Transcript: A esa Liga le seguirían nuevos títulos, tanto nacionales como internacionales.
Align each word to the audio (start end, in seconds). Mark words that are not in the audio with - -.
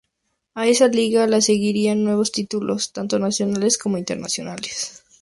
A 0.55 0.65
esa 0.67 0.87
Liga 0.87 1.27
le 1.27 1.43
seguirían 1.43 2.03
nuevos 2.03 2.31
títulos, 2.31 2.91
tanto 2.91 3.19
nacionales 3.19 3.77
como 3.77 3.99
internacionales. 3.99 5.03